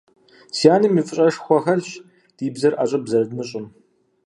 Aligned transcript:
Си 0.55 0.67
анэм 0.75 0.93
и 1.01 1.03
фӀыщӀэшхуэ 1.07 1.57
хэлъщ 1.63 1.91
ди 2.35 2.47
бзэр 2.53 2.73
ӀэщӀыб 2.77 3.03
зэрыдмыщӀым. 3.11 3.65